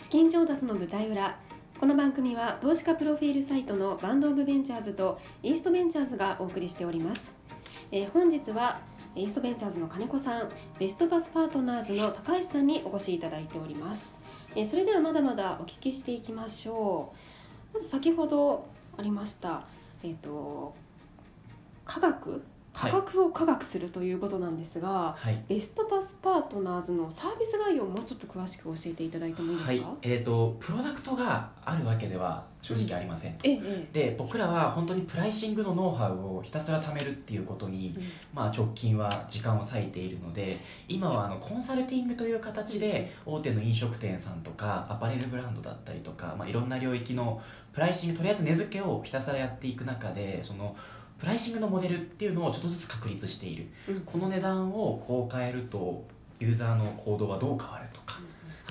[0.00, 1.36] 資金調達の舞台裏。
[1.78, 7.36] この番組は投資家プロフィールサイトのバンドオブベンチャーズとイーストベンチャーズがお送りしております、
[7.92, 8.80] えー本日は
[9.14, 14.18] イーストベンチャーズの金子さんベストパスパートナーズの高橋さんにお越しいただいております、
[14.56, 17.12] えーそれではまだまだお聞きしていきましょ
[17.72, 17.74] う。
[17.74, 19.64] まず先ほどありました
[20.02, 20.74] えっ、と
[21.84, 22.42] 科学
[22.80, 37.94] 価はい格を科学するということなんですが、はい、ベストパスパートナーズのサービス概要をもうちょっと詳しく教えていただいてもいいですか、はい、えっ、とプロダクトがあるわけでは正直ありません、えええで僕らは本当にプライシングのノウハウをひたすら貯めるっていうことに、
[38.34, 47.40] まあ、直近は時間を割いているので今はあのコンサルティングという形で大手の飲食店さんとかアパレルブランドだったりとか、まあ、いろんな領域の
[47.72, 50.76] プライシングとりあえず値付けをひたすらやっていく中でその
[51.20, 53.66] プライシングのモデルっていうのをちょっとずつ確立している。
[53.88, 54.00] うん。
[54.00, 56.02] この値段をこう変えると
[56.40, 58.18] ユーザーの行動はどう変わるとか。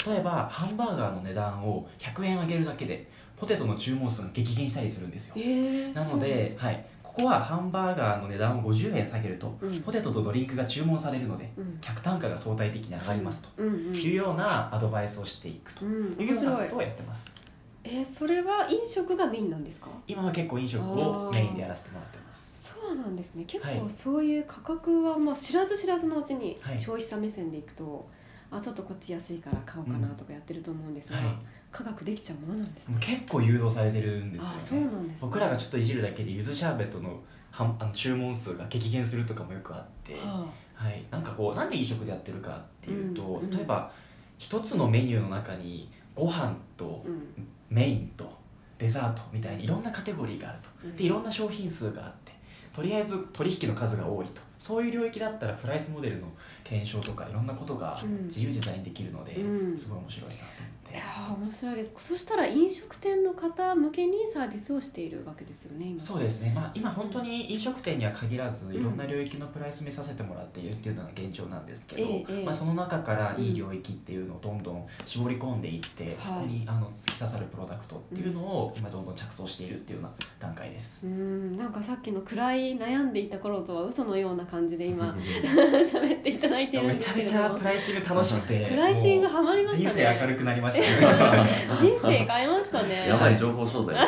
[0.10, 5.36] 例えばハンバーガーの値段を100円上げるだけでポテトの注文数が激減したりするんですよ。
[5.38, 9.82] えーなのではい、ここはハンバーガーの値段を50円下げると、うん。
[9.82, 11.78] ポテトとドリンクが注文されるのでうん。
[11.80, 15.86] 客単価が相対的に上がりますというようなアドバイスをしていくと。
[15.86, 17.39] うん、いう面ようなことをやってます
[17.84, 19.88] えーそれは飲食がメインなんですか？
[20.08, 22.74] 今は結構飲食をメインでやらせてもらってます。
[22.74, 23.46] そうなんですね。
[23.46, 23.80] 結はい。
[23.80, 26.80] 構そういう価格はまあ知らず知らずのうちにはい。
[26.80, 28.08] 消費者目線でいくと、
[28.52, 31.26] あちょっとこっち安いから買おうかなとかやってると思うんですが、はい。
[31.72, 32.98] 価格できちゃうものなんですね。
[33.00, 35.18] 結構誘導されてるんですよあそうねなんですね。
[35.22, 37.20] 僕らがちょっといじるだけでゆずシャーベットの
[37.52, 43.50] はんあの注文数が激減するとかもよくあって、ははい、なんかこうなんで飲食でやってるかっていうと、うんうん。
[43.52, 43.92] 例えば
[44.38, 48.32] 一つのメニューの中にご飯とあうんメインと
[48.78, 50.70] デザートみたいにいろんなカテゴリーがあると。
[50.84, 50.96] うん。
[50.96, 52.34] でいろんな商品数があって
[52.74, 54.42] とりあえず取引の数が多いと。
[54.58, 56.28] そういう領域だったらプライスモデルの
[56.64, 58.26] 検証とかいろんなことがうん。
[58.26, 59.78] 自由自在にできるので、うん。
[59.78, 61.94] すごい面白いなと思っていやー面白いです。
[61.98, 66.02] そしたら飲食店の方向けにサービスをしているわけですよね今。
[66.02, 81.06] そうですね、まあ、今本当に飲食店には限らずいろんな領域のプライス見させてもらっているっていうのが現状なんですけど、まあ、その中からいい領域っていうのをどんどん絞り込んでいって、そこにあの突き刺さるプロダクトっていうのを今どんどん着想しているっていうような段階です。
[81.06, 85.22] うんなんかさっきの暗い悩んでいた頃とは嘘のような感じで今め
[85.82, 87.40] 喋っていただいてるんですちゃけれども。
[87.40, 89.90] めちゃプライシング楽しくてプライシングもハマりうましたね。
[89.90, 90.79] 人生明るくなりましたね
[91.80, 93.08] 人生変えましたね。
[93.08, 93.96] やばい情報商材。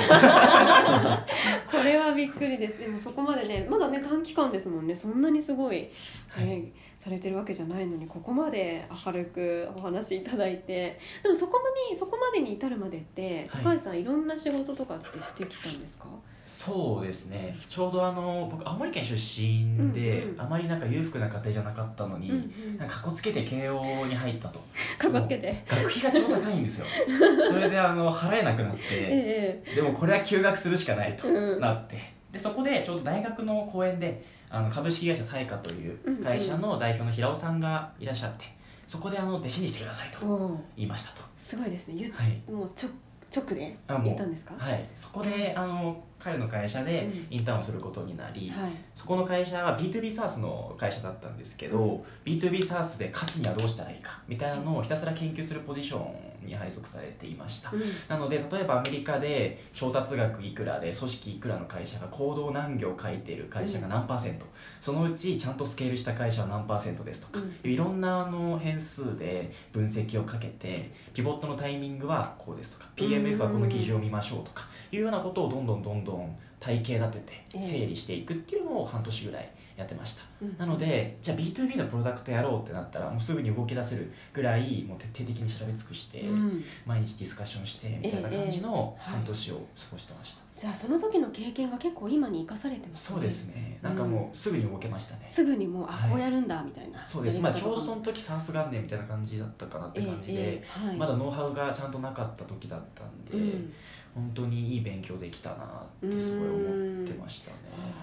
[1.71, 2.79] これはびっくりです。
[2.79, 4.95] でもそこまでねまだね短期間ですもんね。
[4.95, 5.89] そんなにすごい、
[6.29, 6.45] はい。
[6.45, 10.99] ねされてるわけじゃないのにここまで明るくお話しいただいて。
[11.23, 11.59] でもそこ
[11.89, 13.63] にそこまでに至るまでってはい。
[13.63, 16.05] 高橋さん、い、ろんな仕事とかってしてきたんですか？
[16.51, 17.57] そうですね。
[17.69, 20.41] ちょうどあの僕青森県出身で、うんうん。
[20.41, 22.39] あまりなんか裕福な家庭じゃなかったのに、うんう
[22.71, 22.77] ん。
[22.77, 24.59] なんかかっこつけて慶応に入ったと。
[24.99, 26.85] かっこつけて学費が超高いんですよ。
[27.49, 31.59] それであの払えなくなってええでもこれは休学するしかないとうん。
[31.59, 31.97] なって、
[32.31, 38.43] でそこでちょうど大学の講演であの株式会社サイカという会社の代表の平尾さんがいらっしゃって
[38.87, 41.21] そこであの弟子にしてくださいと言いましたと。
[41.37, 41.95] すごいですね。
[41.97, 42.51] ゆはい。
[42.51, 42.89] もうちょ
[43.33, 44.53] 直で言ったんですか？
[44.57, 44.85] はい。
[44.93, 47.37] そこであの彼の会社でうん。
[47.37, 48.71] インターンをすることになり、はい。
[48.95, 51.31] そこの会社は B2B サースの会社だったん。
[51.41, 57.81] ですけど、うん B2B サースで勝つにはどうしたらいいかみたいなのをひたすら研究するポジションに配属されていました、うん。
[58.07, 64.45] なので例えばアメリカで調達額いくらで組織いくらの会社が行動何行書いてる会社が何パーセント、
[64.79, 67.71] そのうちちゃんとスケールした会社は何パーセントですとか、うん。
[67.71, 76.10] いろんなあの変数で分析をかけてピボットのタイミングはこうですとか PMF はこの記事を見ましょうとかいうようなことをどんどんどんどん
[76.59, 77.63] 体系立ててええ。
[77.63, 80.21] 整理していくっていうのを半年ぐらいやってました。
[80.41, 80.57] うん。
[80.57, 86.63] なのでじゃあ B2B のプロダクトやろうってなったらもうすぐに動き出せるぐらいもう徹底的に調べ尽くして、うん。
[86.85, 89.61] 毎日ディスカッションしてみたいな感じのええ半年を過
[89.91, 93.15] ごしてました、じゃあその時の経験が結構今に生かされてますね。
[93.15, 93.79] そうですね。
[93.81, 96.11] なんかもうすぐに動けましたね、すぐにもうあはい。
[96.11, 97.03] こうやるんだみたいな。
[97.05, 100.97] そうです、やまあ、ちょうどその時サース元年みたいな感じだったかなって感じで、ええええはい。
[100.97, 103.73] まだノウハウがちゃんとなかった時だったんで、うん
[104.13, 107.57] 本当にいい勉強できたなってすごい思ってましたね。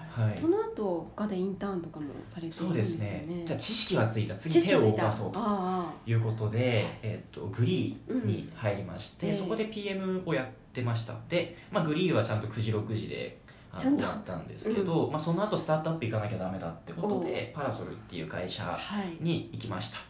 [0.09, 0.35] はい。
[0.35, 3.25] その後他でインターンとかもされていそうでるんですすよね。
[3.27, 3.43] ね。
[3.45, 4.35] じゃあ知識はついた。
[4.35, 9.35] 次手を動かそうとあいうことで、えっとグリーに入りまして、うん。
[9.35, 11.15] そこで PM をやってました。
[11.29, 13.39] で、まあ、グリーはちゃんと9時6時で
[13.77, 14.03] ちゃんと。
[14.03, 18.75] 終わったんですけど、まあ、その後スタートアップ行かなきゃダメだってことでパラソルっていう会社
[19.19, 19.97] に行きました。
[19.99, 20.03] で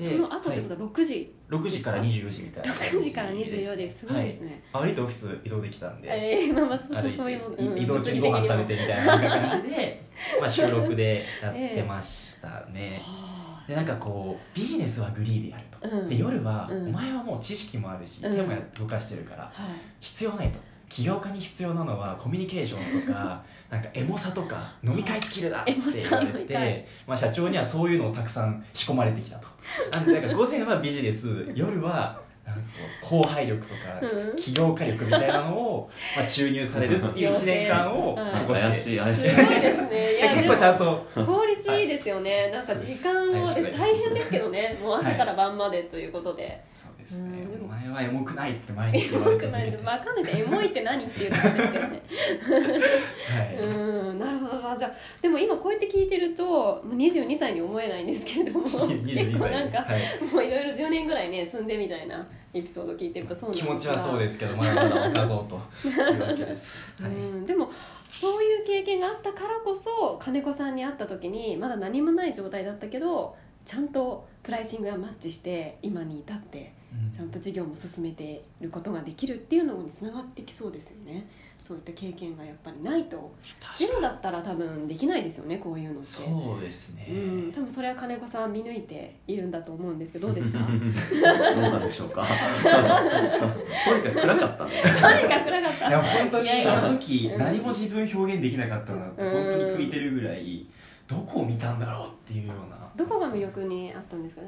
[0.00, 2.72] その後ってことは6時、6時から24時みたいな。
[2.72, 10.02] 感じ6時から24時すごいですね、はい、歩いてオフィス移動できたんで、ええまあまあそそういうの、い移動中にご飯食べてみたいな感じで、
[10.40, 16.08] まあ、収録でやってましたね、はあでなんかこうビジネスはグリーでやると、うん。
[16.08, 16.88] で夜は、うん。
[16.88, 18.36] お前はもう知識もあるし、うん。
[18.36, 19.52] 手もや動かしてるからはい。
[20.00, 20.58] 必要ないと。
[20.88, 29.46] 起業家に必要なのはコミュニケーションとか なんかエモさとか飲み会スキルだって言われて、まあ、社長にはそういうのをたくさん仕込まれてきたと。
[29.92, 32.62] なんでなんか午前はビジネス夜はなんか
[33.08, 34.36] こう後輩力とかうん。
[34.36, 39.28] 起業家力みたいなのを、まあ、注入されるっていう1年間を過ごして、怪しい怪しい。
[39.28, 40.12] すごいですね。
[40.14, 41.84] いいや 結構ちゃんと効率い。
[41.84, 44.78] いですよね、なんか時間を、大変ですけどね。
[44.82, 47.42] もう朝から晩までということで、そうですね。
[47.42, 52.02] うんお前はエモくないって毎 エ日言わモくないれ続けて分かんないエモいって何っていうのなんですけどね。
[53.38, 53.56] はい。
[53.62, 54.70] うんなるほど。
[54.70, 58.86] あじゃあでも今こうやって聞いてるともう22歳に思えないんですけれども。
[58.88, 60.34] 結22構なんか、はい。
[60.34, 67.12] もういろいろ10年ぐらいね積んでみたいなエピソード聞いてるとそうなん気持ちはそうですけどまだまだ若造というわけです、う はい。
[67.12, 67.44] ん。
[67.44, 67.70] でも
[68.08, 77.10] そういう経験があったからこそ金子さんに会った時にまだ何もない状態だったけどちゃんとプライシングがマッチして今に至ってうん。
[77.10, 81.28] ちゃんと事業も進めていることができるっていうのにつながってきそうですよね
[81.60, 83.32] そういった経験がやっぱりないと
[83.76, 86.06] ゼロだったら多分できないですよねこういうのって。
[86.08, 87.12] そうですね、う
[87.48, 90.58] ん、多分それは金子さん見抜いているんだと思うんですけどどうですか？
[91.54, 92.24] どうなんでしょうか？
[92.24, 94.70] とにかく暗かったとに
[95.28, 95.88] かく暗かった。
[95.88, 97.38] いや本当にあの時うん。
[97.38, 99.30] 何も自分表現できなかったなってうん。
[99.50, 100.66] 本当に悔いてるぐらい
[101.06, 104.42] どこを見たんだろうっていうようなどこが魅力にあったんですか？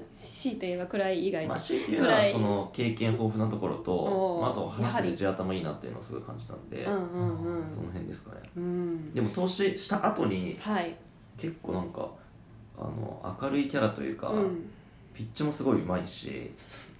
[0.58, 7.70] といえば暗い以外にまあ、強いて言うならその経験豊富なところとまあ、あと話してる地頭いいなっていうのをすごい感じたんで、うんうんうん。
[7.70, 8.40] その辺ですかね。
[8.56, 9.14] うん。
[9.14, 10.94] でも投資した後にはい、
[11.38, 12.08] 結構なんか
[12.78, 14.70] あの明るいキャラというか、うん、
[15.14, 16.50] ピッチもすごいうまいし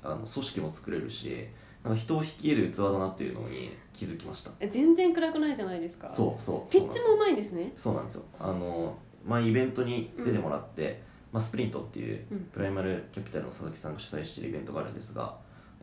[0.02, 1.46] あの組織も作れるし
[1.82, 4.52] なんか人を引き入れる器だなっていうのに気づきました。
[4.60, 6.08] え全然暗くないじゃないですか。
[6.08, 6.72] そうそう。
[6.72, 7.72] ピッチもうまいんですね。
[7.76, 8.22] そうなんですよ。
[8.38, 8.96] あの
[9.26, 12.38] 前イベントに出てもらって、まあ、スプリントっていううん。
[12.52, 15.34] プライマルキャピタルの佐々木さんが主催しているイベントがあるんですが、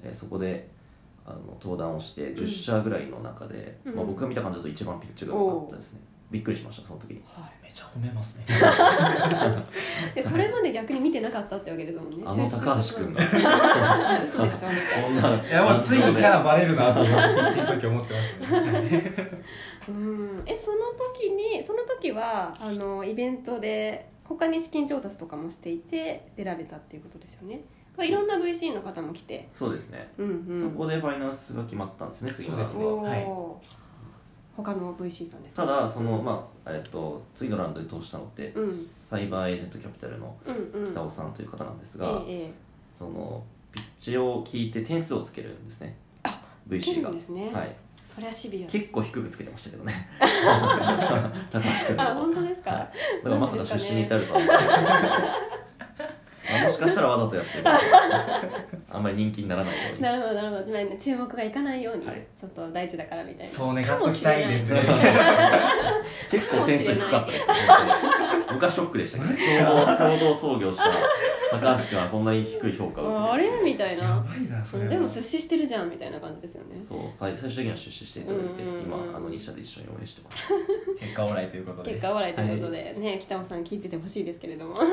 [0.04, 0.69] えーそこで
[1.25, 3.96] あの登壇をして10社ぐらいの中で、うん。
[3.96, 6.00] まあ、僕が見た感じだと一番ピッチが良かったですね。
[6.31, 7.22] びっくりしましたその時に。
[7.25, 8.46] はめちゃ褒めますね。
[10.22, 12.24] それまで逆に見てなかったってわけですもんね。
[12.25, 13.22] あの高橋君が。
[13.22, 14.69] が嘘でしょ。
[15.10, 19.13] みたいやもうついにキャラバレるなと思って一時思ってましたね。
[19.90, 20.44] うん。
[20.46, 20.78] えその
[21.16, 27.62] 時にその時はあのイベントで他に資金調達とかもしていて出られたっていうことですよね。
[27.98, 29.50] まあいろんな VC の方も来て。
[29.54, 30.62] そうですね、うんうん。
[30.62, 33.04] そこでファイナンスが決まったんですね次のラウンドは。
[33.04, 33.28] はい。
[34.56, 35.66] 他の VC さんですか？
[35.66, 38.74] ただその、まあえっと次のラウンドで投資したのって、うん。
[38.74, 40.92] サイバーエージェントキャピタルのうんうん。
[40.92, 42.54] 北尾さんという方なんですえが、ええ。
[42.96, 45.98] そのピッチを聞いて点数をつけるんですね。
[46.24, 46.40] あ
[46.72, 47.75] えつけ VC がるんですね、はい、
[48.10, 50.10] そりゃシビア結構低くつけてましたけどね。
[51.52, 54.46] 高橋君あ本当ですか、はい、だからまさか出資に至るとは、ま
[56.62, 57.63] あもしかしたらわざとやってる。
[58.92, 60.01] あんまり人気にならないように。
[60.01, 60.72] なるほどなるほど。
[60.72, 62.25] まあ注目がいかないように、はい。
[62.36, 63.50] ちょっと大事だからみたいな。
[63.51, 64.80] そう願っときたいですね。
[66.31, 67.48] 結構点数低かったです
[68.51, 69.25] 僕はショックでしたけ
[69.63, 70.84] ど共同共同創業した
[71.51, 73.48] 高橋君はこんなに低い評価をあれ？
[73.63, 74.90] みたいやなばいなそれは。
[74.90, 76.75] でも出資してるじゃんみたいな感じですよね。
[76.88, 80.44] そう最最終的には出資していただいて今あの2社で一緒に応援してます。
[81.00, 81.92] 結果オーライということで。
[81.92, 84.75] 結果笑いということで、ね北尾さん聞いててほしいですけれども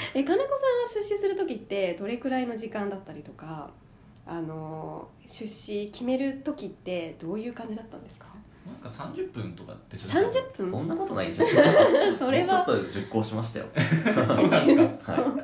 [0.14, 3.70] え金子さんは出資する時ってどれくらいの時間だったりとか
[4.26, 8.26] あの出資決める時ってどういう感じだったんですか？
[8.82, 10.70] なんか30分とかって30分？
[10.70, 12.18] そんなことないんじゃないですか？
[12.26, 12.64] それは。
[12.66, 13.66] ちょっと熟考しましたよ。
[14.14, 15.36] そうなん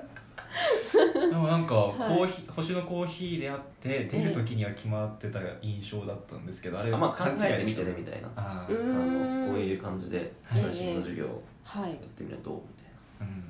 [1.31, 2.21] でもなんかコはい。
[2.23, 8.29] ーヒー、星のコーヒーであって出る時には決まってた印象だったんですけどあれいあまあ考えてみてねみたいな。
[8.37, 13.45] あのこういう感じではい最新の授業やってみるとみたいうん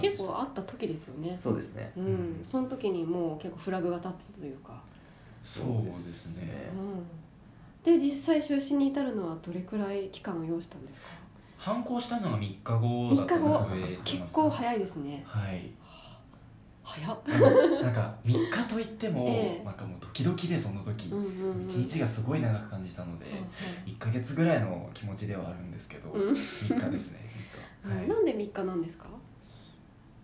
[0.00, 1.30] 結構あった時ですよね。
[1.32, 1.92] なそうですね。
[1.96, 2.40] うん。
[2.42, 4.80] その時にもう結構フラグが立ってたというか。
[5.44, 5.64] そう
[6.06, 6.70] ですね。
[6.74, 7.04] うん。
[7.84, 11.06] で実際出資に至るのはどれくらい期間を要したんですか？
[11.58, 13.48] 反抗したのが3日後だった3日後。
[13.60, 15.22] ので結構早いですね。
[15.26, 15.70] はい。
[16.84, 17.18] 早っ。
[17.82, 19.64] なんか 3日といっても、ええ。
[19.64, 21.64] なんかもうドキドキでその時、うんうんうん。
[21.64, 23.26] 一日がすごい長く感じたので、
[23.86, 26.32] 1か月ぐらいの気持ちではあるんですけど、うん。
[26.32, 27.20] 3日ですね
[27.84, 29.06] 3日、はい、なんで3日なんですか？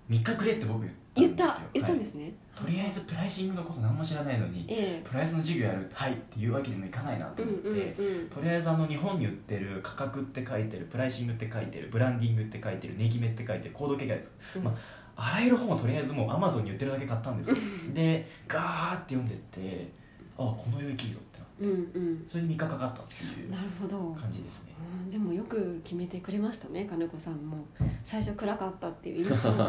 [0.09, 0.85] 3日くれって僕
[1.15, 1.69] 言った言ったんですよ。
[1.75, 1.99] 言ったんはい。
[2.01, 2.33] ですね。
[2.57, 14.65] とりあえずプライシングのこと何も知らないのにえプライスの授業やるはいっていうわけにもいかないなと思って、うんうんとりあえずあの日本に売ってる価格って書いてるプライシングって書いてるブランディングって書いてるネギ目って書いてるコード形骸です、うん。
[14.65, 14.77] ま
[15.17, 17.95] あ、あらゆる本をとりあえずもうアマゾンに売ってるだけ買ったんですよ。
[17.95, 19.89] でガーって読んでって
[20.37, 21.21] あこの領域いいぞ
[21.61, 22.27] うんうん。
[22.31, 23.99] それに3日かかったっていうなるほど。
[24.21, 24.75] 感じですね。
[25.03, 27.67] うんでもよく決めてくれましたね金子さんも。
[28.05, 29.65] 最初暗かったっていう印象か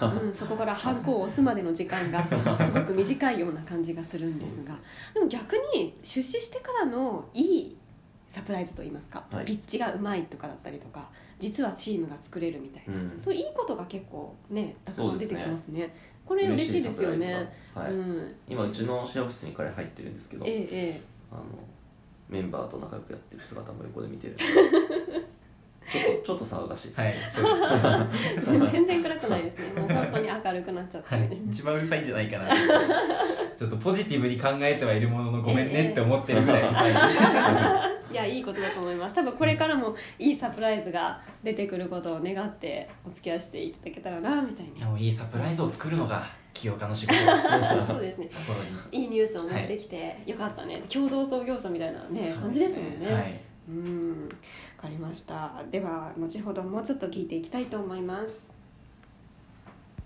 [0.00, 4.78] ら、 うん、そこからハンコを押すまでの時間がすごく短いような感じがするんですが。
[5.14, 7.76] でも逆に出資してからのいい
[8.28, 9.44] サプライズといいますか、はい。
[9.44, 13.14] ピッチがうまいとかだったりとか実はチームが作れるみたいな、うん。
[13.18, 15.94] そういういいことが結構ねたくさん出てきますね。
[16.24, 17.92] これ嬉嬉しいですよね、はい。
[17.92, 20.44] うん、今うちのシェアオフィスに彼入ってるんですけど。
[20.44, 21.42] えええあの
[22.28, 24.36] メンバーと仲良くやってる姿も横で見てる。
[25.86, 27.50] ちょっとちょっと騒がしいです、はいそうで
[28.40, 28.50] す。
[28.50, 29.80] え 全然暗くないですね。
[29.80, 32.48] もう本当に明るくなっちゃって、はい、一番うるさいんじゃないかな。
[33.56, 39.14] ちょっとポジティブに考えてはいるもののごめんねって思ってるぐらいうるさいですいやいいことだと思います。
[39.14, 48.30] 多分これからもいいサプライズが出てくることを願ってお付き合いしていただけたらなみたいいやもういいサプライズを作るのが起業家の仕事なそうですね。
[48.90, 50.82] いいニュースを持ってきて、よかったね。
[50.88, 52.32] 共同創業者みたいなね。
[52.40, 53.12] 感じですもんね。
[53.12, 53.40] はい。
[53.68, 54.28] うん。
[54.28, 55.62] わかりました。
[55.70, 58.55] では後ほどもうちょっと聞いていきたいと思います